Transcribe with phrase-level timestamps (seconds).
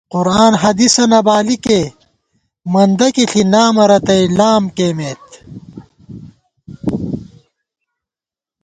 [0.13, 1.81] قرآن حدیثہ نہ بالِکے،
[2.71, 5.25] مندہ کِی ݪی نامہ رتئ لام کېئیمېت